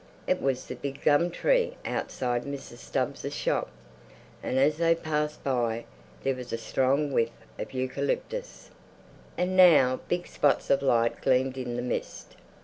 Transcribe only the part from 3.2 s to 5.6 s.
shop, and as they passed